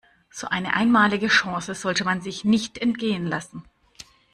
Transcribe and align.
So 0.31 0.47
eine 0.47 0.73
einmalige 0.73 1.27
Chance 1.27 1.75
sollte 1.75 2.03
man 2.05 2.21
sich 2.21 2.43
nicht 2.43 2.79
entgehen 2.79 3.27
lassen. 3.27 3.65